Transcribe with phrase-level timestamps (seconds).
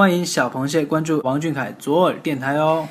[0.00, 2.88] 欢迎小螃蟹关注王俊凯左耳电台哦。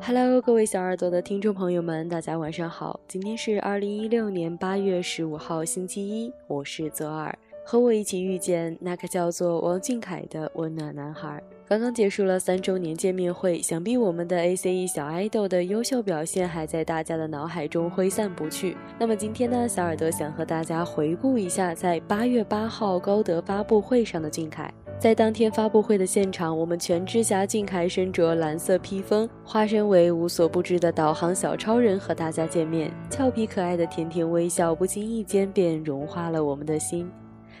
[0.00, 2.98] Hello，各位小耳朵的听众朋友们，大家晚上好。
[3.06, 11.42] 今天是二零一六年八月十五号，星期一，我是左耳，和我一起遇见那个叫做王俊凯的温暖男孩。
[11.68, 18.76] 刚刚结束了三周年见面会，想必我们的 A C E 小爱豆的优秀表现还在大家的脑海中挥散不去。
[19.00, 24.72] 那么今天呢，小耳朵想和大家回顾一下在八月八号高德发布会上的俊凯。
[24.96, 32.92] 在当天发布会的现场，我们全知侠俊凯身着蓝色披风，化身为无所不知的导航小超人和大家见面。
[33.10, 37.10] 俏皮可爱的甜甜微笑，不经意间便融化了我们的心。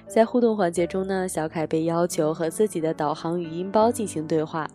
[0.08, 4.68] 在互动环节中呢，小凯被要求和自己的导航语音包进行对话。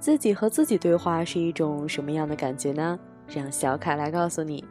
[0.00, 2.98] 自己和自己对话是一种什么样的感觉呢？
[3.28, 4.64] 让小凯来告诉你。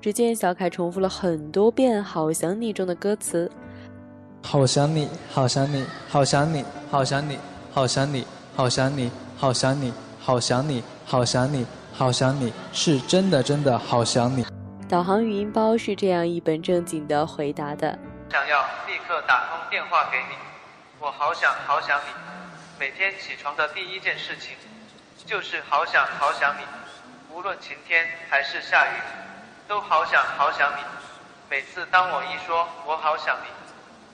[0.00, 3.50] 只见小凯重复了很多遍“好想你”中的歌词。
[4.42, 7.38] 好想你，好想你，好想你，好想你，
[7.74, 9.92] 好想你，好想你，好想你，
[10.24, 14.44] 好想你，好想你，好想你，是真的真的好想你。
[14.88, 17.98] 导航语音包是这样一本正经的回答的：
[18.30, 20.36] 想要立刻打通电话给你，
[20.98, 22.10] 我好想好想你，
[22.78, 24.54] 每天起床的第一件事情
[25.24, 26.62] 就是好想好想你，
[27.30, 29.00] 无论晴天还是下雨，
[29.66, 30.82] 都好想好想你。
[31.48, 33.48] 每次当我一说我好想你。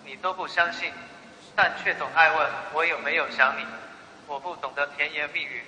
[0.06, 0.92] 你都不相信，
[1.56, 3.66] 但却总爱问我有没有想你。
[4.26, 5.64] 我不懂得甜言蜜语，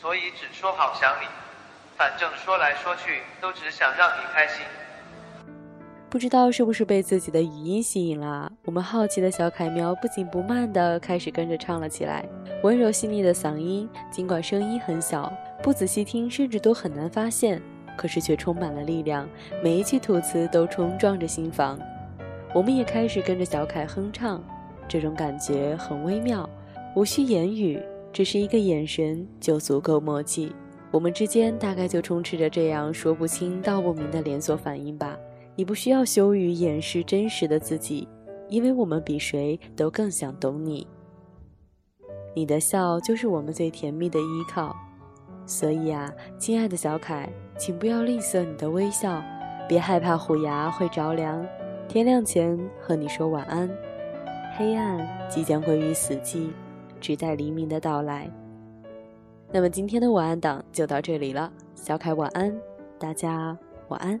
[0.00, 1.26] 所以只说好想你。
[1.98, 4.64] 反正说来说去都只想让你开心。
[6.16, 12.24] 不知道是不是被自己的语音吸引了，我们好奇的小凯喵不紧不慢地开始跟着唱了起来。
[12.62, 15.30] 温柔细腻的嗓音，尽管声音很小，
[15.62, 17.60] 不仔细听甚至都很难发现，
[17.98, 19.28] 可是却充满了力量。
[19.62, 21.78] 每一句吐词都冲撞着心房。
[22.54, 24.42] 我们也开始跟着小凯哼唱，
[24.88, 26.48] 这种感觉很微妙，
[26.94, 27.78] 无需言语，
[28.10, 30.50] 只是一个眼神就足够默契。
[30.90, 35.14] 我们之间大概就充斥着这样说不清道不明的连锁反应吧。
[35.56, 38.06] 你不需要羞于掩饰真实的自己，
[38.48, 40.86] 因为我们比谁都更想懂你。
[42.34, 44.76] 你的笑就是我们最甜蜜的依靠，
[45.46, 49.24] 所以啊，亲爱的小凯，请不要吝啬你的微笑，
[49.66, 51.44] 别害怕虎牙会着凉。
[51.88, 53.70] 天亮前和你说晚安，
[54.58, 56.50] 黑暗即将归于死寂，
[57.00, 58.30] 只待黎明的到来。
[59.50, 62.54] 那么今天的晚安档就到这里了，小凯晚安，
[62.98, 63.56] 大家
[63.88, 64.20] 晚安。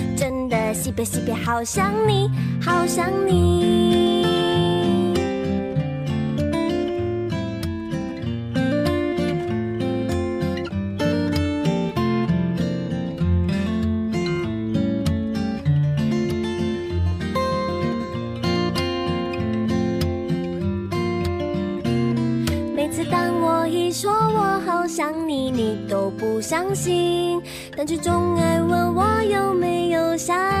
[0.73, 2.29] 西北西北好想你，
[2.63, 3.61] 好想你。
[22.73, 27.41] 每次当我一说我好想你，你都不相信，
[27.75, 30.60] 但却总爱问我有没有想。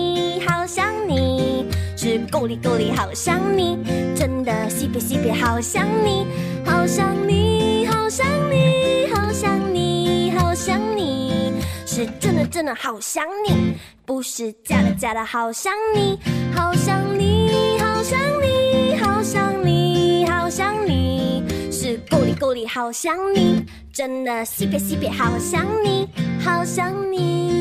[2.31, 3.77] 咕哩咕哩，好想你，
[4.15, 6.25] 真的西北西北，好想你，
[6.65, 11.51] 好想你，好想你，好想你，好想你，
[11.85, 13.75] 是真的真的好想你，
[14.05, 16.17] 不是假的假的，好想你，
[16.55, 26.07] 好想你，好想你，好想你，好想你，是咕哩咕哩，好想你，真的西北西北，好想你，
[26.43, 27.51] 好想你。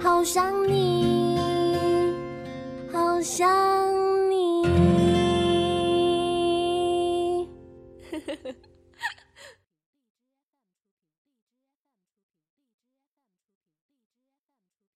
[0.00, 1.17] 好想你
[3.22, 3.87] 想